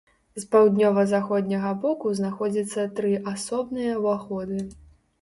[0.37, 4.69] З паўднёва-заходняга боку знаходзіцца тры асобныя уваходы.